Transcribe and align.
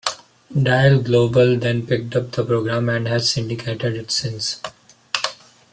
Dial 0.63 0.99
Global 1.03 1.59
then 1.59 1.85
picked 1.85 2.15
up 2.15 2.31
the 2.31 2.43
program 2.43 2.89
and 2.89 3.07
has 3.07 3.29
syndicated 3.29 3.95
it 3.95 4.09
since. 4.09 4.59